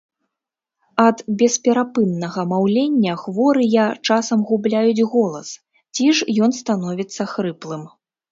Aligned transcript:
Ад 1.07 1.17
бесперапыннага 1.41 2.45
маўлення 2.53 3.13
хворыя 3.25 3.83
часам 4.09 4.39
губляюць 4.51 5.05
голас, 5.13 5.49
ці 5.95 6.05
ж 6.21 6.39
ён 6.47 6.51
становіцца 6.63 7.21
хрыплым. 7.35 7.83